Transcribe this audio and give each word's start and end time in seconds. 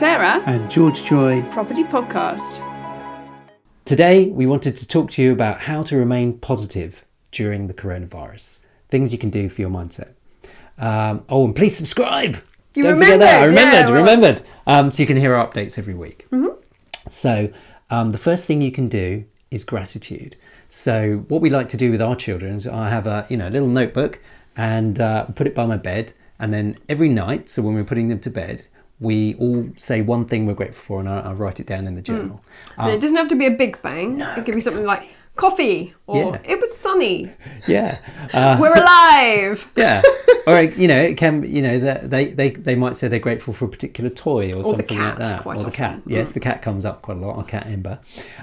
Sarah, 0.00 0.42
and 0.46 0.70
George 0.70 1.02
Choy. 1.02 1.42
Property 1.52 1.84
Podcast. 1.84 2.64
Today, 3.84 4.28
we 4.28 4.46
wanted 4.46 4.74
to 4.78 4.88
talk 4.88 5.10
to 5.10 5.22
you 5.22 5.30
about 5.30 5.60
how 5.60 5.82
to 5.82 5.94
remain 5.98 6.38
positive 6.38 7.04
during 7.32 7.66
the 7.66 7.74
coronavirus. 7.74 8.60
Things 8.88 9.12
you 9.12 9.18
can 9.18 9.28
do 9.28 9.50
for 9.50 9.60
your 9.60 9.68
mindset. 9.68 10.12
Um, 10.78 11.26
oh, 11.28 11.44
and 11.44 11.54
please 11.54 11.76
subscribe. 11.76 12.38
You 12.74 12.84
Don't 12.84 12.96
forget 12.96 13.20
that. 13.20 13.42
I 13.42 13.44
remembered, 13.44 13.74
remembered. 13.74 13.88
yeah, 13.88 13.90
well- 13.90 14.00
remembered. 14.00 14.42
Um, 14.66 14.90
so 14.90 15.02
you 15.02 15.06
can 15.06 15.18
hear 15.18 15.34
our 15.34 15.46
updates 15.46 15.76
every 15.78 15.92
week. 15.92 16.26
So 17.10 17.52
um, 17.90 18.08
the 18.12 18.16
first 18.18 18.46
thing 18.46 18.62
you 18.62 18.72
can 18.72 18.88
do 18.88 19.26
is 19.50 19.64
gratitude. 19.64 20.34
So 20.68 21.26
what 21.28 21.42
we 21.42 21.50
like 21.50 21.68
to 21.68 21.76
do 21.76 21.90
with 21.90 22.00
our 22.00 22.16
children 22.16 22.54
is 22.54 22.66
I 22.66 22.88
have 22.88 23.06
a 23.06 23.26
you 23.28 23.36
know 23.36 23.48
a 23.48 23.50
little 23.50 23.68
notebook 23.68 24.18
and 24.56 24.98
uh, 24.98 25.26
put 25.26 25.46
it 25.46 25.54
by 25.54 25.66
my 25.66 25.76
bed, 25.76 26.14
and 26.38 26.54
then 26.54 26.78
every 26.88 27.10
night, 27.10 27.50
so 27.50 27.60
when 27.60 27.74
we're 27.74 27.84
putting 27.84 28.08
them 28.08 28.20
to 28.20 28.30
bed, 28.30 28.64
we 29.00 29.34
all 29.36 29.68
say 29.76 30.02
one 30.02 30.26
thing 30.26 30.46
we're 30.46 30.54
grateful 30.54 30.82
for, 30.86 31.00
and 31.00 31.08
I, 31.08 31.20
I 31.20 31.32
write 31.32 31.58
it 31.60 31.66
down 31.66 31.86
in 31.86 31.94
the 31.94 32.02
journal. 32.02 32.42
And 32.78 32.90
it 32.92 33.00
doesn't 33.00 33.16
have 33.16 33.28
to 33.28 33.36
be 33.36 33.46
a 33.46 33.50
big 33.56 33.78
thing. 33.78 34.20
it 34.20 34.44
could 34.44 34.54
be 34.54 34.60
something 34.60 34.84
like 34.84 35.08
coffee 35.36 35.94
or 36.06 36.32
Yeah. 36.34 36.40
it 36.44 36.60
was 36.60 36.76
sunny. 36.76 37.32
Yeah. 37.66 37.98
Uh, 38.32 38.58
We're 38.60 38.74
alive. 38.74 39.70
yeah 39.76 40.02
or 40.46 40.62
you 40.82 40.88
know 40.88 40.98
it 40.98 41.16
can 41.18 41.42
you 41.42 41.60
know 41.62 41.78
that 41.78 42.08
they, 42.10 42.30
they 42.32 42.50
they 42.50 42.74
might 42.74 42.96
say 42.96 43.08
they're 43.08 43.18
grateful 43.18 43.52
for 43.54 43.66
a 43.66 43.68
particular 43.68 44.08
toy 44.10 44.50
or, 44.52 44.62
the 44.62 44.64
something 44.64 44.86
cat, 44.98 45.08
like 45.10 45.18
that 45.18 45.42
quite 45.42 45.56
or 45.58 45.60
the 45.60 45.66
often. 45.68 45.72
cat 45.76 46.02
yes 46.06 46.32
the 46.32 46.40
cat 46.40 46.62
comes 46.62 46.84
up 46.86 47.02
quite 47.02 47.18
a 47.18 47.20
lot 47.20 47.36
our 47.36 47.44
cat 47.44 47.66
ember 47.66 47.98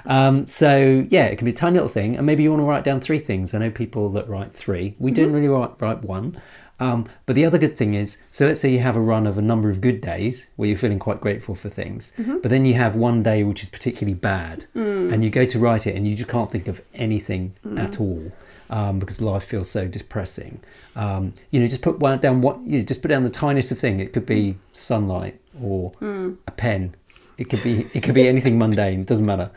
um, 0.06 0.46
so 0.46 1.04
yeah 1.10 1.24
it 1.26 1.36
can 1.36 1.44
be 1.44 1.50
a 1.50 1.54
tiny 1.54 1.74
little 1.74 1.88
thing 1.88 2.16
and 2.16 2.24
maybe 2.24 2.42
you 2.44 2.50
want 2.50 2.60
to 2.60 2.64
write 2.64 2.84
down 2.84 3.00
three 3.00 3.18
things 3.18 3.54
i 3.54 3.58
know 3.58 3.70
people 3.70 4.08
that 4.10 4.28
write 4.28 4.52
three 4.54 4.94
we 4.98 5.10
Mm-hmm. 5.10 5.22
don't 5.22 5.32
really 5.32 5.48
write, 5.48 5.70
write 5.80 6.02
one 6.02 6.40
um, 6.80 7.06
but 7.26 7.34
the 7.36 7.44
other 7.44 7.58
good 7.58 7.76
thing 7.76 7.94
is 7.94 8.18
so 8.30 8.46
let's 8.46 8.60
say 8.60 8.70
you 8.70 8.78
have 8.80 8.96
a 8.96 9.00
run 9.00 9.26
of 9.26 9.36
a 9.38 9.42
number 9.42 9.68
of 9.70 9.80
good 9.80 10.00
days 10.00 10.50
where 10.56 10.68
you're 10.68 10.78
feeling 10.78 10.98
quite 10.98 11.20
grateful 11.20 11.54
for 11.54 11.68
things 11.68 12.12
Mm-hmm. 12.18 12.38
but 12.42 12.50
then 12.50 12.64
you 12.64 12.74
have 12.74 12.94
one 12.94 13.22
day 13.22 13.42
which 13.44 13.62
is 13.62 13.68
particularly 13.68 14.14
bad 14.14 14.66
Mm. 14.74 15.12
and 15.12 15.24
you 15.24 15.30
go 15.30 15.44
to 15.44 15.58
write 15.58 15.86
it 15.86 15.96
and 15.96 16.06
you 16.06 16.14
just 16.14 16.30
can't 16.30 16.50
think 16.50 16.68
of 16.68 16.80
anything 16.94 17.54
at 17.76 17.98
all 18.00 18.30
um, 18.70 18.98
because 18.98 19.20
life 19.20 19.44
feels 19.44 19.70
so 19.70 19.88
depressing. 19.88 20.60
Um, 20.94 21.32
you 21.50 21.58
know, 21.58 21.66
just 21.68 21.80
put 21.80 21.98
one 22.00 22.18
down. 22.20 22.42
What 22.42 22.60
you 22.66 22.78
know, 22.80 22.84
just 22.84 23.00
put 23.00 23.08
down 23.08 23.22
the 23.24 23.30
tiniest 23.30 23.72
of 23.72 23.78
thing. 23.78 23.98
It 23.98 24.12
could 24.12 24.26
be 24.26 24.56
sunlight 24.74 25.40
or 25.62 25.92
a 26.46 26.50
pen. 26.50 26.94
It 27.38 27.48
could 27.48 27.62
be 27.62 27.86
it 27.94 28.02
could 28.02 28.14
be 28.14 28.28
anything 28.28 28.58
mundane. 28.58 29.00
It 29.00 29.06
doesn't 29.06 29.24
matter. 29.24 29.50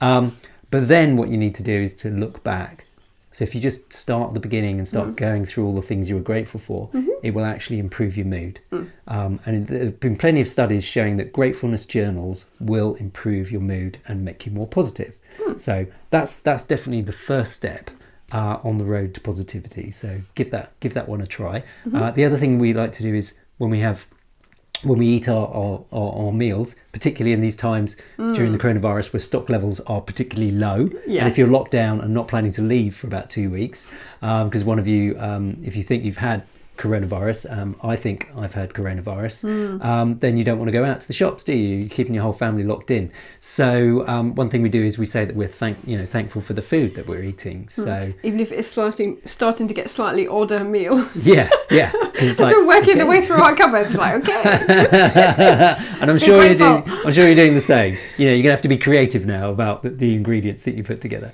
Um, 0.00 0.38
but 0.70 0.88
then 0.88 1.16
what 1.18 1.28
you 1.28 1.36
need 1.36 1.54
to 1.56 1.62
do 1.62 1.72
is 1.82 1.92
to 1.96 2.08
look 2.08 2.42
back. 2.42 2.86
So 3.34 3.42
if 3.42 3.52
you 3.52 3.60
just 3.60 3.92
start 3.92 4.28
at 4.28 4.34
the 4.34 4.40
beginning 4.40 4.78
and 4.78 4.86
start 4.86 5.16
going 5.16 5.44
through 5.44 5.66
all 5.66 5.74
the 5.74 5.82
things 5.82 6.08
you 6.08 6.14
were 6.14 6.20
grateful 6.20 6.60
for, 6.60 6.88
it 7.24 7.32
will 7.34 7.44
actually 7.44 7.80
improve 7.80 8.16
your 8.16 8.26
mood. 8.26 8.60
Um, 9.08 9.40
and 9.44 9.66
there 9.66 9.86
have 9.86 9.98
been 9.98 10.16
plenty 10.16 10.40
of 10.40 10.46
studies 10.46 10.84
showing 10.84 11.16
that 11.16 11.32
gratefulness 11.32 11.84
journals 11.84 12.46
will 12.60 12.94
improve 12.94 13.50
your 13.50 13.60
mood 13.60 13.98
and 14.06 14.24
make 14.24 14.46
you 14.46 14.52
more 14.52 14.68
positive. 14.68 15.14
So 15.56 15.86
that's 16.10 16.38
that's 16.38 16.62
definitely 16.62 17.02
the 17.02 17.12
first 17.12 17.54
step 17.54 17.90
uh, 18.30 18.58
on 18.62 18.78
the 18.78 18.84
road 18.84 19.14
to 19.14 19.20
positivity. 19.20 19.90
So 19.90 20.20
give 20.36 20.52
that 20.52 20.78
give 20.78 20.94
that 20.94 21.08
one 21.08 21.20
a 21.20 21.26
try. 21.26 21.64
Uh, 21.92 22.12
the 22.12 22.24
other 22.24 22.38
thing 22.38 22.60
we 22.60 22.72
like 22.72 22.92
to 22.94 23.02
do 23.02 23.12
is 23.14 23.34
when 23.58 23.70
we 23.70 23.80
have 23.80 24.06
when 24.84 24.98
we 24.98 25.06
eat 25.08 25.28
our, 25.28 25.48
our, 25.48 25.84
our, 25.92 26.26
our 26.26 26.32
meals, 26.32 26.76
particularly 26.92 27.32
in 27.32 27.40
these 27.40 27.56
times 27.56 27.96
during 28.34 28.52
the 28.52 28.58
coronavirus 28.58 29.12
where 29.12 29.20
stock 29.20 29.48
levels 29.48 29.80
are 29.80 30.00
particularly 30.00 30.52
low. 30.52 30.88
And 31.22 31.28
if 31.28 31.38
you're 31.38 31.48
locked 31.48 31.70
down 31.72 32.00
and 32.00 32.12
not 32.12 32.28
planning 32.28 32.52
to 32.52 32.62
leave 32.62 32.96
for 32.96 33.06
about 33.06 33.30
two 33.30 33.50
weeks, 33.50 33.88
because 34.20 34.64
one 34.64 34.78
of 34.78 34.86
you, 34.86 35.16
um, 35.18 35.58
if 35.64 35.74
you 35.76 35.82
think 35.82 36.04
you've 36.04 36.18
had 36.18 36.44
coronavirus, 36.76 37.56
um, 37.56 37.76
I 37.82 37.96
think 37.96 38.28
I've 38.36 38.54
had 38.54 38.70
coronavirus, 38.70 39.82
um, 39.84 40.18
then 40.18 40.36
you 40.36 40.44
don't 40.44 40.58
want 40.58 40.68
to 40.68 40.72
go 40.72 40.84
out 40.84 41.00
to 41.00 41.06
the 41.06 41.12
shops, 41.12 41.44
do 41.44 41.52
you? 41.52 41.76
You're 41.78 41.88
keeping 41.88 42.14
your 42.14 42.22
whole 42.22 42.32
family 42.32 42.64
locked 42.64 42.90
in. 42.90 43.12
So 43.40 44.06
um, 44.08 44.34
one 44.34 44.50
thing 44.50 44.62
we 44.62 44.68
do 44.68 44.82
is 44.82 44.98
we 44.98 45.06
say 45.06 45.24
that 45.24 45.36
we're 45.36 45.48
thank 45.48 45.78
you 45.86 45.96
know 45.96 46.06
thankful 46.06 46.42
for 46.42 46.52
the 46.52 46.62
food 46.62 46.94
that 46.96 47.06
we're 47.06 47.22
eating. 47.22 47.68
So 47.68 48.12
Even 48.22 48.40
if 48.40 48.50
it's 48.52 48.68
starting 48.68 49.20
starting 49.24 49.68
to 49.68 49.74
get 49.74 49.90
slightly 49.90 50.26
odder 50.26 50.64
meal. 50.64 51.08
yeah, 51.14 51.48
yeah. 51.70 51.92
it's 52.14 52.38
like, 52.38 52.54
we're 52.54 52.66
working 52.66 52.98
the 52.98 53.04
okay. 53.04 53.20
way 53.20 53.24
through 53.24 53.42
our 53.42 53.54
cupboards, 53.54 53.94
like 53.94 54.22
okay. 54.22 54.42
and 56.00 56.10
I'm 56.10 56.18
sure 56.18 56.44
you're 56.44 56.56
doing. 56.56 56.82
I'm 56.86 57.12
sure 57.12 57.26
you're 57.26 57.34
doing 57.34 57.54
the 57.54 57.60
same. 57.60 57.96
You 58.18 58.26
know, 58.26 58.32
you're 58.34 58.42
gonna 58.42 58.52
have 58.52 58.62
to 58.62 58.68
be 58.68 58.78
creative 58.78 59.26
now 59.26 59.50
about 59.50 59.82
the, 59.82 59.90
the 59.90 60.14
ingredients 60.14 60.64
that 60.64 60.74
you 60.74 60.82
put 60.82 61.00
together. 61.00 61.32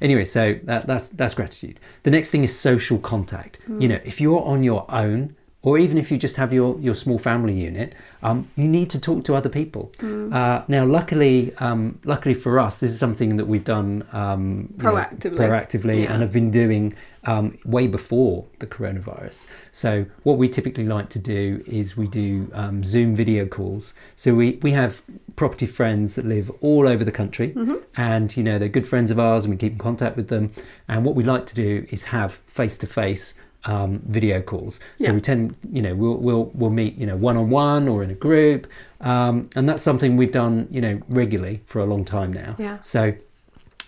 Anyway, 0.00 0.24
so 0.24 0.58
that, 0.64 0.86
that's 0.86 1.08
that's 1.08 1.34
gratitude. 1.34 1.80
The 2.02 2.10
next 2.10 2.30
thing 2.30 2.44
is 2.44 2.58
social 2.58 2.98
contact. 2.98 3.60
You 3.66 3.74
hmm. 3.74 3.86
know, 3.86 4.00
if 4.04 4.20
you're 4.20 4.42
on 4.42 4.62
your 4.62 4.84
own, 4.90 5.36
or 5.62 5.78
even 5.78 5.98
if 5.98 6.10
you 6.10 6.16
just 6.16 6.36
have 6.36 6.52
your 6.52 6.78
your 6.80 6.94
small 6.94 7.18
family 7.18 7.52
unit, 7.52 7.94
um, 8.22 8.48
you 8.56 8.66
need 8.66 8.88
to 8.90 9.00
talk 9.00 9.24
to 9.24 9.34
other 9.34 9.48
people. 9.50 9.92
Uh, 10.02 10.62
now, 10.68 10.84
luckily, 10.86 11.54
um, 11.58 11.98
luckily 12.04 12.34
for 12.34 12.58
us, 12.58 12.80
this 12.80 12.90
is 12.90 12.98
something 12.98 13.36
that 13.36 13.46
we've 13.46 13.64
done 13.64 14.06
um, 14.12 14.72
you 14.78 14.84
know, 14.84 14.92
Proactively. 14.92 15.38
proactively, 15.38 16.02
Yeah. 16.04 16.12
and 16.12 16.22
have 16.22 16.32
been 16.32 16.50
doing 16.50 16.94
um, 17.26 17.58
way 17.66 17.86
before 17.86 18.46
the 18.60 18.66
coronavirus. 18.66 19.46
So 19.72 20.06
what 20.22 20.38
we 20.38 20.48
typically 20.48 20.84
like 20.86 21.10
to 21.10 21.18
do 21.18 21.62
is 21.66 21.94
we 21.96 22.06
do 22.08 22.50
um, 22.54 22.82
Zoom 22.82 23.14
video 23.14 23.44
calls. 23.46 23.92
So 24.16 24.34
we, 24.34 24.58
we 24.62 24.72
have 24.72 25.02
property 25.36 25.66
friends 25.66 26.14
that 26.14 26.24
live 26.24 26.50
all 26.62 26.88
over 26.88 27.04
the 27.04 27.12
country, 27.12 27.50
Mm-hmm. 27.50 27.74
and 27.96 28.34
you 28.36 28.42
know 28.42 28.58
they're 28.58 28.68
good 28.70 28.88
friends 28.88 29.10
of 29.10 29.18
ours, 29.18 29.44
and 29.44 29.52
we 29.52 29.58
keep 29.58 29.72
in 29.72 29.78
contact 29.78 30.16
with 30.16 30.28
them. 30.28 30.52
And 30.88 31.04
what 31.04 31.14
we 31.14 31.22
like 31.24 31.44
to 31.46 31.54
do 31.54 31.86
is 31.90 32.04
have 32.04 32.38
face 32.46 32.78
to 32.78 32.86
face 32.86 33.34
video 33.66 34.40
calls. 34.42 34.76
So 34.98 35.06
Yeah. 35.06 35.12
we 35.12 35.20
tend, 35.20 35.54
you 35.72 35.82
know, 35.82 35.94
we'll 35.94 36.16
we'll 36.16 36.50
we'll 36.54 36.70
meet, 36.70 36.96
you 36.96 37.06
know, 37.06 37.16
one 37.16 37.36
on 37.36 37.50
one 37.50 37.88
or 37.88 38.02
in 38.02 38.10
a 38.10 38.14
group, 38.14 38.66
um, 39.00 39.50
and 39.56 39.68
that's 39.68 39.82
something 39.82 40.16
we've 40.16 40.32
done, 40.32 40.66
you 40.70 40.80
know, 40.80 41.00
regularly 41.08 41.60
for 41.66 41.80
a 41.80 41.84
long 41.84 42.04
time 42.04 42.32
now. 42.32 42.56
Yeah. 42.58 42.80
So 42.80 43.12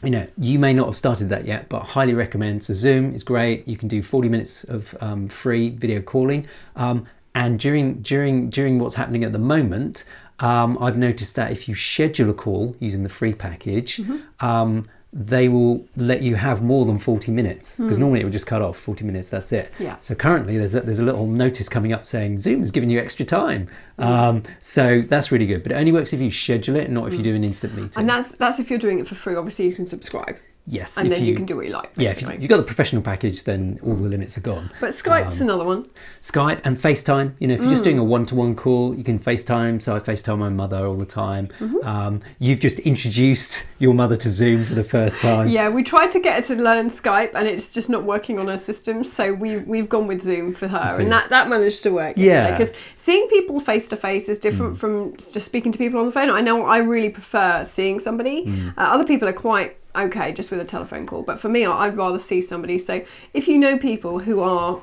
you 0.04 0.10
know, 0.10 0.26
you 0.36 0.58
may 0.58 0.72
not 0.72 0.86
have 0.86 0.96
started 0.96 1.28
that 1.28 1.46
yet, 1.46 1.68
but 1.68 1.82
highly 1.84 2.12
recommend. 2.12 2.64
So 2.64 2.74
Zoom 2.74 3.14
is 3.14 3.22
great. 3.22 3.68
You 3.68 3.76
can 3.76 3.86
do 3.88 4.02
40 4.02 4.28
minutes 4.28 4.64
of 4.64 4.96
um, 5.00 5.28
free 5.28 5.70
video 5.70 6.00
calling. 6.02 6.48
Um, 6.74 7.06
and 7.36 7.58
during 7.60 8.02
during 8.02 8.50
during 8.50 8.78
what's 8.80 8.96
happening 8.96 9.22
at 9.24 9.32
the 9.32 9.38
moment, 9.38 10.04
um, 10.40 10.76
I've 10.80 10.98
noticed 10.98 11.36
that 11.36 11.52
if 11.52 11.68
you 11.68 11.74
schedule 11.76 12.28
a 12.30 12.34
call 12.34 12.74
using 12.80 13.04
the 13.04 13.08
free 13.08 13.32
package, 13.32 14.00
um, 14.40 14.88
they 15.14 15.46
will 15.46 15.86
let 15.94 16.22
you 16.22 16.36
have 16.36 16.62
more 16.62 16.86
than 16.86 16.98
40 16.98 17.32
minutes 17.32 17.72
because 17.76 17.96
hmm. 17.96 18.00
normally 18.00 18.20
it 18.20 18.24
would 18.24 18.32
just 18.32 18.46
cut 18.46 18.62
off 18.62 18.78
40 18.78 19.04
minutes. 19.04 19.28
That's 19.28 19.52
it. 19.52 19.70
Yeah. 19.78 19.96
So 20.00 20.14
currently 20.14 20.56
there's 20.56 20.74
a, 20.74 20.80
there's 20.80 21.00
a 21.00 21.04
little 21.04 21.26
notice 21.26 21.68
coming 21.68 21.92
up 21.92 22.06
saying 22.06 22.38
Zoom 22.38 22.62
is 22.62 22.70
giving 22.70 22.88
you 22.88 22.98
extra 22.98 23.26
time. 23.26 23.68
Hmm. 23.98 24.02
Um, 24.04 24.42
so 24.62 25.02
that's 25.06 25.30
really 25.30 25.46
good, 25.46 25.62
but 25.62 25.72
it 25.72 25.74
only 25.74 25.92
works 25.92 26.14
if 26.14 26.20
you 26.20 26.30
schedule 26.30 26.76
it, 26.76 26.90
not 26.90 27.08
if 27.08 27.12
you 27.12 27.18
hmm. 27.18 27.24
do 27.24 27.34
an 27.34 27.44
instant 27.44 27.74
meeting. 27.74 27.92
And 27.96 28.08
that's 28.08 28.30
that's 28.32 28.58
if 28.58 28.70
you're 28.70 28.78
doing 28.78 29.00
it 29.00 29.06
for 29.06 29.14
free. 29.14 29.36
Obviously, 29.36 29.66
you 29.66 29.74
can 29.74 29.84
subscribe, 29.84 30.38
yes, 30.66 30.96
and 30.96 31.10
then 31.10 31.24
you, 31.24 31.34
can 31.34 31.44
do 31.44 31.56
what 31.56 31.66
you 31.66 31.72
like. 31.72 31.90
yeah, 31.96 32.10
if 32.10 32.20
you, 32.20 32.26
basically. 32.26 32.42
you've 32.42 32.48
got 32.50 32.56
the 32.58 32.62
professional 32.62 33.02
package, 33.02 33.44
then 33.44 33.78
all 33.84 33.94
the 33.96 34.08
limits 34.08 34.36
are 34.38 34.42
gone. 34.42 34.70
But 34.80 34.90
Skype's 34.92 35.40
Um, 35.40 35.48
another 35.48 35.64
one. 35.64 35.86
Skype 36.20 36.60
and 36.64 36.76
FaceTime. 36.78 37.32
You 37.40 37.48
know, 37.48 37.54
if 37.54 37.60
you're 37.60 37.68
Mm. 37.70 37.72
just 37.72 37.84
doing 37.84 37.98
a 37.98 38.04
one-to-one 38.04 38.54
call, 38.54 38.94
you 38.94 39.02
can 39.04 39.18
FaceTime. 39.18 39.82
So 39.82 39.94
I 39.96 40.00
FaceTime 40.00 40.38
my 40.38 40.48
mother 40.48 40.86
all 40.86 40.96
the 40.96 41.04
time. 41.04 41.48
Mm-hmm. 41.60 41.86
Um, 41.86 42.20
you've 42.38 42.60
just 42.60 42.78
introduced 42.80 43.64
your 43.78 43.94
mother 43.94 44.16
to 44.16 44.30
Zoom 44.30 44.64
for 44.64 44.74
the 44.74 44.84
first 44.84 45.20
time. 45.20 45.48
Yeah, 45.48 45.68
we 45.68 45.82
tried 45.82 46.12
to 46.12 46.20
get 46.20 46.44
her 46.46 46.54
to 46.54 46.62
learn 46.62 46.88
Skype, 46.90 47.30
and 47.34 47.48
it's 47.48 47.72
just 47.74 47.88
not 47.88 48.04
working 48.04 48.38
on 48.38 48.46
her 48.48 48.58
system. 48.58 49.02
So 49.04 49.32
we 49.34 49.56
we've 49.58 49.88
gone 49.88 50.06
with 50.06 50.22
Zoom 50.22 50.54
for 50.54 50.68
her, 50.68 50.90
Zoom. 50.92 51.00
and 51.02 51.12
that 51.12 51.30
that 51.30 51.48
managed 51.48 51.82
to 51.82 51.90
work. 51.90 52.14
Yeah. 52.16 52.56
because 52.56 52.72
seeing 52.96 53.26
people 53.28 53.58
face 53.60 53.88
to 53.88 53.96
face 53.96 54.28
is 54.28 54.38
different 54.38 54.78
from 54.78 55.16
just 55.16 55.44
speaking 55.46 55.72
to 55.72 55.78
people 55.78 55.98
on 55.98 56.06
the 56.06 56.12
phone. 56.12 56.30
I 56.30 56.40
know 56.40 56.64
I 56.64 56.78
really 56.78 57.10
prefer 57.10 57.64
seeing 57.64 57.98
somebody. 57.98 58.44
Uh, 58.78 58.80
other 58.80 59.04
people 59.04 59.28
are 59.28 59.32
quite 59.32 59.76
okay 59.96 60.32
just 60.32 60.50
with 60.50 60.60
a 60.60 60.64
telephone 60.64 61.06
call, 61.06 61.22
but 61.22 61.40
for 61.40 61.48
me, 61.48 61.64
I'd 61.64 61.96
rather 61.96 62.18
see 62.18 62.42
somebody. 62.42 62.78
So 62.78 63.04
if 63.34 63.48
you 63.48 63.58
know 63.58 63.78
people 63.78 64.20
who 64.20 64.40
are 64.40 64.82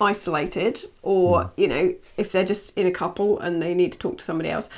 isolated, 0.00 0.88
or 1.02 1.52
you 1.56 1.68
know, 1.68 1.94
if 2.16 2.32
they're 2.32 2.44
just 2.44 2.76
in 2.76 2.86
a 2.86 2.90
couple 2.90 3.38
and 3.38 3.60
they 3.60 3.74
need 3.74 3.92
to 3.92 3.98
talk 3.98 4.18
to 4.18 4.24
somebody 4.24 4.50
else. 4.50 4.68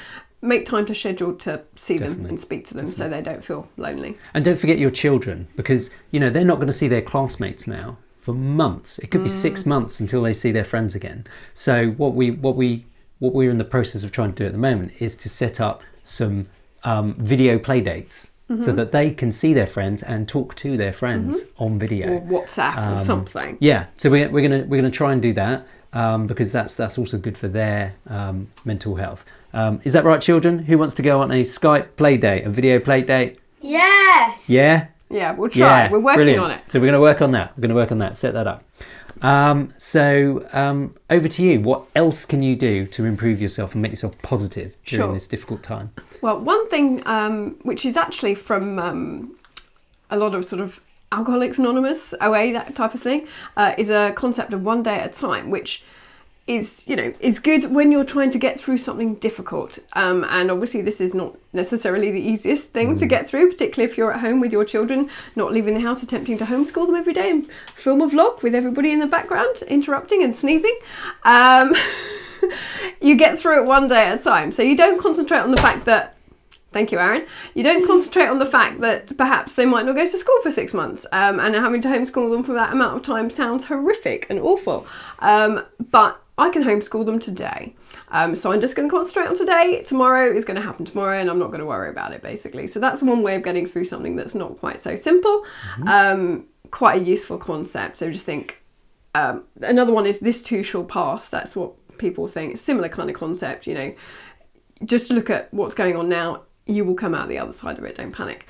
Make 0.45 0.67
time 0.67 0.87
to 0.87 0.95
schedule 0.95 1.37
to 1.37 1.63
see 1.77 1.99
them 1.99 2.27
and 2.27 2.41
speak 2.41 2.67
to 2.67 2.75
them 2.75 2.91
so 2.91 3.09
they 3.09 3.23
don't 3.23 3.45
feel 3.45 3.69
lonely. 3.77 4.19
And 4.35 4.45
don't 4.45 4.59
forget 4.59 4.77
your 4.77 4.91
children 4.91 5.47
because 5.55 5.91
you 6.11 6.19
know 6.19 6.31
they're 6.31 6.45
not 6.45 6.57
going 6.57 6.67
to 6.67 6.73
see 6.73 6.89
their 6.89 7.01
classmates 7.01 7.69
now 7.69 7.97
for 8.19 8.35
months. 8.35 8.99
It 8.99 9.13
could 9.13 9.23
be 9.23 9.31
six 9.31 9.65
months 9.65 10.01
until 10.01 10.21
they 10.23 10.35
see 10.35 10.51
their 10.51 10.65
friends 10.65 10.97
again. 10.97 11.29
So 11.55 11.91
what 11.91 12.15
we 12.15 12.33
what 12.33 12.57
we 12.57 12.87
what 13.21 13.35
we're 13.35 13.53
in 13.53 13.59
the 13.59 13.65
process 13.65 14.03
of 14.03 14.11
trying 14.11 14.33
to 14.33 14.43
do 14.43 14.47
at 14.47 14.51
the 14.51 14.59
moment 14.59 14.95
is 14.99 15.15
to 15.15 15.29
set 15.29 15.61
up 15.61 15.83
some 16.03 16.49
um, 16.83 17.15
video 17.15 17.57
play 17.57 17.81
dates 17.81 18.32
so 18.61 18.73
that 18.73 18.93
they 18.93 19.11
can 19.11 19.33
see 19.33 19.55
their 19.55 19.67
friends 19.67 20.03
and 20.03 20.29
talk 20.29 20.55
to 20.57 20.77
their 20.77 20.93
friends 20.93 21.43
on 21.59 21.79
video. 21.79 22.15
or 22.15 22.21
WhatsApp 22.21 22.97
or 22.97 22.99
something. 22.99 23.57
Yeah, 23.61 23.87
so 23.97 24.11
we're, 24.11 24.29
we're 24.31 24.43
gonna 24.49 24.65
we're 24.69 24.77
gonna 24.81 24.91
try 24.91 25.13
and 25.13 25.23
do 25.23 25.33
that 25.35 25.67
um, 25.93 26.27
because 26.27 26.53
that's 26.53 26.77
that's 26.77 26.99
also 26.99 27.19
good 27.19 27.39
for 27.39 27.49
their 27.49 27.95
um, 28.09 28.49
mental 28.65 28.97
health. 28.97 29.25
Um, 29.55 29.81
is 29.85 29.93
that 29.93 30.05
right, 30.05 30.21
children? 30.21 30.59
Who 30.61 30.79
wants 30.79 30.95
to 30.97 31.03
go 31.03 31.21
on 31.21 31.31
a 31.31 31.43
Skype 31.43 31.97
play 31.97 32.17
date, 32.17 32.45
a 32.47 32.51
video 32.51 32.79
play 32.81 33.03
date? 33.03 33.39
Yes. 33.61 34.49
Yeah, 34.49 34.87
Yeah, 35.11 35.33
we'll 35.35 35.51
try. 35.51 35.89
We're 35.91 35.99
working 36.01 36.21
brilliant. 36.21 36.45
on 36.45 36.51
it. 36.53 36.61
So 36.69 36.81
we're 36.81 36.87
going 36.87 36.95
to 36.95 37.01
work 37.01 37.21
on 37.23 37.31
that. 37.33 37.57
We're 37.57 37.63
going 37.63 37.69
to 37.69 37.75
work 37.77 37.93
on 37.93 37.99
that. 37.99 38.17
Set 38.17 38.33
that 38.35 38.47
up. 38.47 38.65
Um, 39.23 39.73
so 39.79 40.47
um, 40.53 40.95
over 41.09 41.29
to 41.29 41.43
you. 41.43 41.61
What 41.61 41.85
else 41.95 42.27
can 42.27 42.43
you 42.43 42.57
do 42.57 42.87
to 42.89 43.05
improve 43.05 43.41
yourself 43.41 43.73
and 43.73 43.83
make 43.83 43.93
yourself 43.93 44.21
positive 44.23 44.77
during 44.85 45.07
Sure. 45.07 45.15
this 45.15 45.29
difficult 45.29 45.63
time? 45.63 45.93
Well, 46.21 46.39
one 46.41 46.69
thing 46.69 47.03
um, 47.07 47.57
which 47.63 47.85
is 47.87 47.97
actually 47.97 48.35
from 48.35 48.79
um, 48.79 49.37
a 50.11 50.17
lot 50.17 50.35
of 50.35 50.45
sort 50.45 50.61
of 50.61 50.81
Alcoholics 51.13 51.59
Anonymous, 51.59 52.15
OA, 52.21 52.53
that 52.53 52.75
type 52.75 52.95
of 52.95 53.03
thing, 53.03 53.27
uh, 53.57 53.75
is 53.77 53.91
a 53.91 54.13
concept 54.17 54.53
of 54.53 54.63
one 54.65 54.83
day 54.83 54.97
at 54.97 55.11
a 55.11 55.21
time, 55.21 55.51
which 55.51 55.83
is 56.47 56.87
you 56.89 56.97
know 56.97 57.13
is 57.21 57.39
good 57.39 57.71
when 57.71 57.93
you're 57.93 58.05
trying 58.05 58.31
to 58.31 58.39
get 58.39 58.61
through 58.61 58.79
something 58.79 59.15
difficult. 59.17 59.79
Um, 59.93 60.25
and 60.25 60.51
obviously, 60.51 60.83
this 60.83 61.01
is 61.01 61.15
not 61.15 61.37
necessarily 61.53 62.11
the 62.11 62.21
easiest 62.21 62.71
thing 62.71 62.97
to 62.99 63.07
get 63.07 63.29
through, 63.29 63.53
particularly 63.53 63.91
if 63.91 63.97
you're 63.97 64.13
at 64.13 64.21
home 64.21 64.41
with 64.41 64.53
your 64.53 64.65
children, 64.65 65.09
not 65.37 65.53
leaving 65.53 65.75
the 65.75 65.81
house, 65.81 66.03
attempting 66.03 66.39
to 66.39 66.45
homeschool 66.45 66.87
them 66.87 66.97
every 66.97 67.13
day 67.13 67.31
and 67.31 67.49
film 67.75 68.01
a 68.01 68.09
vlog 68.09 68.43
with 68.43 68.55
everybody 68.55 68.91
in 68.91 68.99
the 68.99 69.07
background 69.07 69.63
interrupting 69.69 70.23
and 70.23 70.35
sneezing. 70.35 70.77
Um, 71.25 71.75
you 73.01 73.17
get 73.17 73.39
through 73.39 73.63
it 73.63 73.67
one 73.67 73.89
day 73.89 74.07
at 74.07 74.21
a 74.21 74.23
time. 74.23 74.53
So 74.53 74.63
you 74.63 74.77
don't 74.77 75.01
concentrate 75.01 75.41
on 75.41 75.51
the 75.51 75.63
fact 75.63 75.85
that 75.87 76.17
Thank 76.73 76.91
you, 76.91 76.99
Aaron. 76.99 77.27
You 77.55 77.63
don't 77.63 77.87
concentrate 77.87 78.29
on 78.29 78.39
the 78.39 78.47
fact 78.47 78.81
that 78.81 79.15
perhaps 79.19 79.53
they 79.53 79.67
might 79.67 79.85
not 79.85 79.95
go 79.95 80.09
to 80.09 80.19
school 80.19 80.41
for 80.43 80.51
six 80.51 80.73
months, 80.73 81.05
um, 81.13 81.39
and 81.39 81.55
having 81.55 81.83
to 81.83 81.89
homeschool 81.89 82.31
them 82.31 82.43
for 82.43 82.55
that 82.55 82.73
amount 82.73 82.97
of 82.97 83.03
time 83.03 83.29
sounds 83.29 83.65
horrific 83.65 84.27
and 84.31 84.39
awful. 84.39 84.87
Um, 85.19 85.67
but 85.91 86.22
I 86.39 86.51
can 86.51 86.65
homeschool 86.65 87.05
them 87.05 87.19
today. 87.19 87.77
Um, 88.09 88.35
so 88.35 88.51
I'm 88.51 88.61
just 88.61 88.75
going 88.75 88.89
to 88.89 88.95
concentrate 88.95 89.27
on 89.27 89.37
today. 89.37 89.83
Tomorrow 89.83 90.35
is 90.35 90.45
going 90.45 90.57
to 90.57 90.63
happen 90.63 90.85
tomorrow, 90.85 91.19
and 91.19 91.29
I'm 91.31 91.39
not 91.39 91.49
going 91.49 91.61
to 91.61 91.67
worry 91.67 91.91
about 91.91 92.13
it, 92.13 92.23
basically. 92.23 92.67
So 92.67 92.81
that's 92.81 93.03
one 93.03 93.23
way 93.23 93.35
of 93.37 93.43
getting 93.43 93.67
through 93.67 93.85
something 93.85 94.17
that's 94.17 94.35
not 94.35 94.59
quite 94.59 94.83
so 94.83 94.97
simple. 94.97 95.45
Um, 95.87 96.47
quite 96.71 97.03
a 97.03 97.05
useful 97.05 97.39
concept. 97.39 97.99
So 97.99 98.11
just 98.11 98.25
think 98.25 98.63
um, 99.15 99.45
another 99.61 99.93
one 99.93 100.07
is 100.07 100.21
this 100.21 100.43
too 100.43 100.63
shall 100.63 100.85
pass. 100.85 101.29
That's 101.29 101.55
what 101.55 101.75
people 101.99 102.27
think. 102.27 102.57
Similar 102.57 102.89
kind 102.89 103.11
of 103.11 103.17
concept, 103.17 103.67
you 103.67 103.75
know. 103.75 103.95
Just 104.85 105.11
look 105.11 105.31
at 105.31 105.53
what's 105.53 105.75
going 105.75 105.97
on 105.97 106.09
now. 106.09 106.43
You 106.73 106.85
will 106.85 106.95
come 106.95 107.15
out 107.15 107.29
the 107.29 107.39
other 107.39 107.53
side 107.53 107.79
of 107.79 107.85
it. 107.85 107.97
Don't 107.97 108.13
panic. 108.13 108.47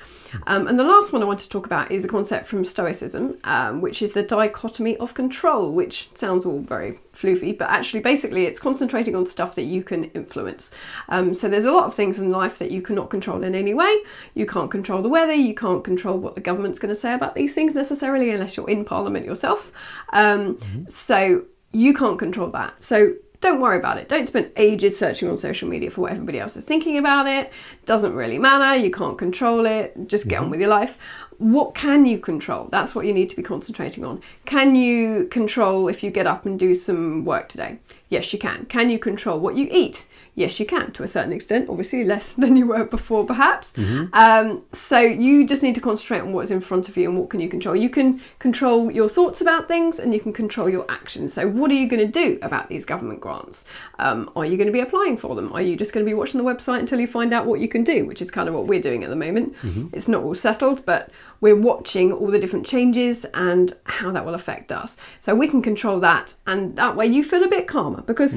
Um, 0.47 0.67
and 0.67 0.79
the 0.79 0.83
last 0.83 1.13
one 1.13 1.21
I 1.21 1.25
want 1.25 1.39
to 1.41 1.49
talk 1.49 1.65
about 1.65 1.91
is 1.91 2.03
a 2.03 2.07
concept 2.07 2.47
from 2.47 2.65
Stoicism, 2.65 3.37
um, 3.43 3.81
which 3.81 4.01
is 4.01 4.13
the 4.13 4.23
dichotomy 4.23 4.97
of 4.97 5.13
control, 5.13 5.73
which 5.73 6.09
sounds 6.15 6.45
all 6.45 6.61
very 6.61 6.99
floofy, 7.13 7.55
but 7.55 7.69
actually, 7.69 7.99
basically, 7.99 8.45
it's 8.45 8.59
concentrating 8.59 9.15
on 9.15 9.27
stuff 9.27 9.53
that 9.55 9.63
you 9.63 9.83
can 9.83 10.05
influence. 10.05 10.71
Um, 11.09 11.33
so 11.35 11.47
there's 11.47 11.65
a 11.65 11.71
lot 11.71 11.85
of 11.85 11.93
things 11.93 12.17
in 12.17 12.31
life 12.31 12.57
that 12.57 12.71
you 12.71 12.81
cannot 12.81 13.11
control 13.11 13.43
in 13.43 13.53
any 13.53 13.75
way. 13.75 13.95
You 14.33 14.47
can't 14.47 14.71
control 14.71 15.03
the 15.03 15.09
weather. 15.09 15.33
You 15.35 15.53
can't 15.53 15.83
control 15.83 16.17
what 16.17 16.33
the 16.33 16.41
government's 16.41 16.79
going 16.79 16.93
to 16.93 16.99
say 16.99 17.13
about 17.13 17.35
these 17.35 17.53
things 17.53 17.75
necessarily, 17.75 18.31
unless 18.31 18.57
you're 18.57 18.69
in 18.69 18.85
Parliament 18.85 19.25
yourself. 19.25 19.71
Um, 20.13 20.57
So 20.87 21.45
you 21.71 21.93
can't 21.93 22.17
control 22.17 22.49
that. 22.51 22.83
So 22.83 23.13
don't 23.43 23.59
worry 23.59 23.77
about 23.77 23.97
it. 23.97 24.07
Don't 24.07 24.25
spend 24.25 24.51
ages 24.55 24.97
searching 24.97 25.29
on 25.29 25.37
social 25.37 25.67
media 25.67 25.91
for 25.91 26.01
what 26.01 26.11
everybody 26.13 26.39
else 26.39 26.55
is 26.55 26.63
thinking 26.63 26.97
about 26.97 27.27
it. 27.27 27.51
Doesn't 27.85 28.15
really 28.15 28.39
matter. 28.39 28.81
You 28.81 28.89
can't 28.89 29.17
control 29.17 29.65
it. 29.65 30.07
Just 30.07 30.29
get 30.29 30.37
on 30.37 30.43
mm-hmm. 30.43 30.51
with 30.51 30.61
your 30.61 30.69
life. 30.69 30.97
What 31.39 31.75
can 31.75 32.05
you 32.05 32.19
control? 32.19 32.69
That's 32.71 32.95
what 32.95 33.05
you 33.05 33.13
need 33.13 33.29
to 33.29 33.35
be 33.35 33.43
concentrating 33.43 34.05
on. 34.05 34.21
Can 34.45 34.75
you 34.75 35.27
control 35.29 35.89
if 35.89 36.03
you 36.03 36.09
get 36.09 36.25
up 36.25 36.45
and 36.45 36.57
do 36.57 36.73
some 36.73 37.25
work 37.25 37.49
today? 37.49 37.79
Yes, 38.07 38.31
you 38.31 38.39
can. 38.39 38.65
Can 38.67 38.89
you 38.89 38.97
control 38.97 39.41
what 39.41 39.57
you 39.57 39.67
eat? 39.69 40.05
Yes, 40.35 40.59
you 40.59 40.65
can 40.65 40.91
to 40.93 41.03
a 41.03 41.07
certain 41.07 41.31
extent, 41.31 41.69
obviously 41.69 42.03
less 42.03 42.31
than 42.37 42.55
you 42.55 42.67
were 42.67 42.85
before, 42.85 43.25
perhaps. 43.25 43.71
Um, 44.13 44.63
so 44.73 44.99
you 44.99 45.47
just 45.47 45.61
need 45.61 45.75
to 45.75 45.81
concentrate 45.81 46.19
on 46.19 46.33
what's 46.33 46.51
in 46.51 46.61
front 46.61 46.89
of 46.89 46.97
you 46.97 47.09
and 47.09 47.19
what 47.19 47.29
can 47.29 47.39
you 47.39 47.49
control. 47.49 47.75
You 47.75 47.89
can 47.89 48.21
control 48.39 48.91
your 48.91 49.09
thoughts 49.09 49.41
about 49.41 49.67
things 49.67 49.99
and 49.99 50.13
you 50.13 50.19
can 50.19 50.33
control 50.33 50.69
your 50.69 50.85
actions. 50.89 51.33
So 51.33 51.47
what 51.47 51.69
are 51.71 51.75
you 51.75 51.87
going 51.87 52.05
to 52.05 52.11
do 52.11 52.39
about 52.41 52.69
these 52.69 52.85
government 52.85 53.21
grants? 53.21 53.65
Um, 53.99 54.31
are 54.35 54.45
you 54.45 54.57
going 54.57 54.67
to 54.67 54.73
be 54.73 54.79
applying 54.79 55.17
for 55.17 55.35
them? 55.35 55.51
Are 55.53 55.61
you 55.61 55.75
just 55.75 55.93
going 55.93 56.05
to 56.05 56.09
be 56.09 56.15
watching 56.15 56.43
the 56.43 56.49
website 56.51 56.79
until 56.79 56.99
you 56.99 57.07
find 57.07 57.33
out 57.33 57.45
what 57.45 57.59
you 57.59 57.67
can 57.67 57.83
do, 57.83 58.05
which 58.05 58.21
is 58.21 58.31
kind 58.31 58.49
of 58.49 58.55
what 58.55 58.67
we're 58.67 58.81
doing 58.81 59.03
at 59.03 59.09
the 59.09 59.15
moment. 59.15 59.55
It's 59.93 60.07
not 60.07 60.23
all 60.23 60.35
settled, 60.35 60.85
but 60.85 61.09
we're 61.41 61.55
watching 61.55 62.11
all 62.11 62.27
the 62.31 62.39
different 62.39 62.65
changes 62.65 63.25
and 63.33 63.75
how 63.85 64.11
that 64.11 64.25
will 64.25 64.33
affect 64.33 64.71
us. 64.71 64.97
So 65.19 65.35
we 65.35 65.47
can 65.47 65.61
control 65.61 65.99
that, 65.99 66.33
and 66.47 66.75
that 66.77 66.95
way 66.95 67.05
you 67.07 67.23
feel 67.23 67.43
a 67.43 67.47
bit 67.47 67.67
calmer 67.67 68.01
because 68.01 68.35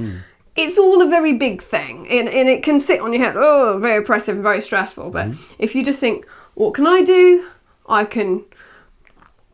it's 0.56 0.78
all 0.78 1.02
a 1.02 1.06
very 1.08 1.34
big 1.34 1.62
thing 1.62 2.08
and, 2.08 2.28
and 2.28 2.48
it 2.48 2.62
can 2.62 2.80
sit 2.80 3.00
on 3.00 3.12
your 3.12 3.22
head, 3.22 3.36
oh, 3.36 3.78
very 3.78 3.98
oppressive 3.98 4.36
and 4.36 4.42
very 4.42 4.60
stressful. 4.60 5.10
But 5.10 5.30
mm-hmm. 5.30 5.54
if 5.58 5.74
you 5.74 5.84
just 5.84 5.98
think, 5.98 6.26
what 6.54 6.74
can 6.74 6.86
I 6.86 7.02
do? 7.02 7.48
I 7.88 8.04
can 8.04 8.44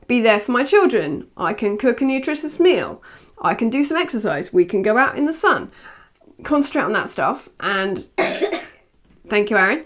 be 0.06 0.20
there 0.20 0.40
for 0.40 0.52
my 0.52 0.64
children. 0.64 1.28
I 1.37 1.54
can 1.54 1.76
cook 1.76 2.00
a 2.00 2.04
nutritious 2.04 2.60
meal. 2.60 3.02
I 3.40 3.54
can 3.54 3.70
do 3.70 3.84
some 3.84 3.96
exercise. 3.96 4.52
We 4.52 4.64
can 4.64 4.82
go 4.82 4.96
out 4.96 5.16
in 5.16 5.26
the 5.26 5.32
sun. 5.32 5.70
Concentrate 6.44 6.84
on 6.84 6.93
that 6.93 7.10
stuff 7.10 7.48
and 7.60 8.06
Thank 9.28 9.50
you, 9.50 9.56
Aaron. 9.56 9.84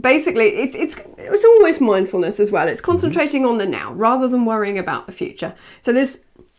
Basically, 0.00 0.46
it's 0.56 0.74
it's 0.74 0.96
it's 1.18 1.44
almost 1.44 1.80
mindfulness 1.80 2.40
as 2.40 2.50
well. 2.50 2.66
It's 2.66 2.80
mm-hmm. 2.80 2.90
concentrating 2.90 3.44
on 3.44 3.58
the 3.58 3.66
now 3.66 3.92
rather 3.92 4.26
than 4.26 4.44
worrying 4.44 4.78
about 4.78 5.06
the 5.06 5.12
future. 5.12 5.54
So 5.82 5.92
there's 5.92 6.18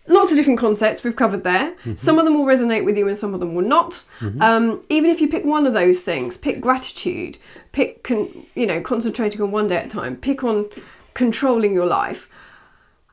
lots 0.09 0.31
of 0.31 0.37
different 0.37 0.59
concepts 0.59 1.03
we've 1.03 1.15
covered 1.15 1.43
there. 1.43 1.71
Mm-hmm. 1.71 1.95
Some 1.95 2.19
of 2.19 2.25
them 2.25 2.33
will 2.37 2.45
resonate 2.45 2.83
with 2.83 2.97
you, 2.97 3.07
and 3.07 3.17
some 3.17 3.33
of 3.33 3.39
them 3.39 3.55
will 3.55 3.65
not. 3.65 4.03
Mm-hmm. 4.19 4.41
Um, 4.41 4.83
even 4.89 5.09
if 5.09 5.21
you 5.21 5.29
pick 5.29 5.45
one 5.45 5.65
of 5.65 5.73
those 5.73 6.01
things, 6.01 6.35
pick 6.35 6.59
gratitude, 6.59 7.37
pick 7.71 8.03
con- 8.03 8.45
you 8.55 8.65
know 8.65 8.81
concentrating 8.81 9.41
on 9.41 9.51
one 9.51 9.67
day 9.67 9.77
at 9.77 9.85
a 9.85 9.89
time, 9.89 10.17
pick 10.17 10.43
on 10.43 10.69
controlling 11.13 11.73
your 11.73 11.85
life, 11.85 12.27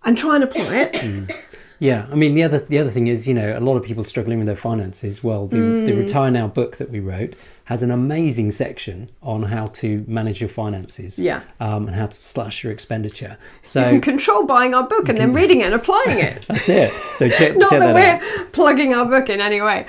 and 0.04 0.18
try 0.18 0.34
and 0.34 0.44
apply 0.44 0.76
it. 0.76 0.92
Mm. 0.94 1.32
Yeah, 1.78 2.06
I 2.10 2.14
mean 2.14 2.34
the 2.34 2.42
other 2.42 2.60
the 2.60 2.78
other 2.78 2.90
thing 2.90 3.06
is 3.08 3.28
you 3.28 3.34
know 3.34 3.56
a 3.56 3.60
lot 3.60 3.76
of 3.76 3.82
people 3.82 4.02
struggling 4.04 4.38
with 4.38 4.46
their 4.46 4.56
finances. 4.56 5.22
Well, 5.22 5.46
the, 5.46 5.56
the 5.56 5.92
Mm. 5.92 5.98
Retire 5.98 6.30
Now 6.30 6.46
book 6.48 6.76
that 6.78 6.90
we 6.90 7.00
wrote 7.00 7.36
has 7.64 7.82
an 7.82 7.90
amazing 7.90 8.50
section 8.52 9.10
on 9.22 9.42
how 9.42 9.66
to 9.66 10.04
manage 10.06 10.40
your 10.40 10.48
finances. 10.48 11.18
Yeah. 11.18 11.40
um, 11.60 11.86
and 11.88 11.96
how 11.96 12.06
to 12.06 12.14
slash 12.14 12.62
your 12.62 12.72
expenditure. 12.72 13.36
So 13.62 13.80
You 13.80 14.00
can 14.00 14.00
control 14.00 14.44
buying 14.46 14.72
our 14.72 14.86
book 14.86 15.08
and 15.08 15.18
then 15.18 15.32
reading 15.32 15.60
it 15.62 15.64
and 15.64 15.74
applying 15.74 16.18
it. 16.20 16.46
that's 16.48 16.68
it. 16.68 16.92
So 17.16 17.28
check, 17.38 17.56
Not 17.56 17.70
check 17.70 17.80
that 17.80 17.92
that 17.94 18.22
we're 18.22 18.44
plugging 18.46 18.94
our 18.94 19.04
book 19.04 19.28
in 19.28 19.40
any 19.40 19.60
way. 19.60 19.84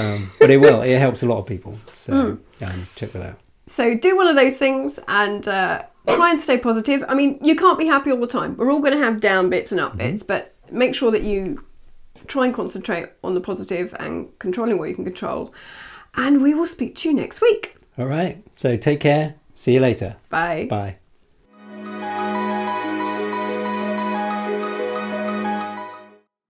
Um, 0.00 0.32
but 0.40 0.50
it 0.50 0.56
will. 0.60 0.82
It 0.82 0.98
helps 0.98 1.22
a 1.22 1.26
lot 1.26 1.38
of 1.38 1.46
people. 1.46 1.78
So 1.92 2.12
Mm. 2.12 2.38
um, 2.68 2.86
check 2.96 3.12
that 3.12 3.22
out. 3.22 3.38
So 3.68 3.94
do 3.96 4.16
one 4.16 4.26
of 4.26 4.34
those 4.36 4.56
things 4.56 4.98
and 5.06 5.46
uh, 5.46 5.84
try 6.08 6.30
and 6.32 6.40
stay 6.40 6.58
positive. 6.58 7.04
I 7.08 7.14
mean, 7.14 7.38
you 7.40 7.54
can't 7.54 7.78
be 7.78 7.86
happy 7.86 8.10
all 8.10 8.18
the 8.20 8.26
time. 8.26 8.56
We're 8.56 8.70
all 8.72 8.80
going 8.80 8.92
to 8.98 9.02
have 9.04 9.20
down 9.20 9.48
bits 9.48 9.70
and 9.70 9.80
up 9.80 9.96
bits, 9.96 10.22
but 10.24 10.54
make 10.72 10.94
sure 10.94 11.10
that 11.10 11.22
you 11.22 11.64
try 12.26 12.46
and 12.46 12.54
concentrate 12.54 13.10
on 13.24 13.34
the 13.34 13.40
positive 13.40 13.94
and 13.98 14.28
controlling 14.38 14.78
what 14.78 14.88
you 14.88 14.94
can 14.94 15.04
control. 15.04 15.52
And 16.14 16.42
we 16.42 16.54
will 16.54 16.66
speak 16.66 16.96
to 16.96 17.08
you 17.08 17.14
next 17.14 17.40
week. 17.40 17.76
All 17.98 18.06
right. 18.06 18.42
So 18.56 18.76
take 18.76 19.00
care. 19.00 19.34
See 19.54 19.74
you 19.74 19.80
later. 19.80 20.16
Bye. 20.30 20.66
Bye. 20.68 21.01